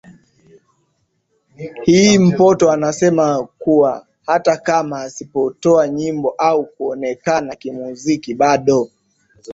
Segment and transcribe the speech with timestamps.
[1.83, 8.89] hii Mpoto anasema kuwa hata kama asipotoa nyimbo au kuonekana kimuziki bado